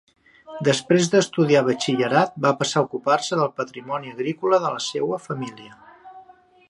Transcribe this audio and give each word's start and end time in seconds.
Després 0.67 1.09
d'estudiar 1.15 1.61
batxillerat 1.67 2.33
va 2.45 2.53
passar 2.61 2.81
a 2.81 2.85
ocupar-se 2.87 3.39
del 3.41 3.51
patrimoni 3.61 4.15
agrícola 4.17 4.61
de 4.65 4.73
la 4.79 4.83
seua 4.87 5.21
família. 5.27 5.79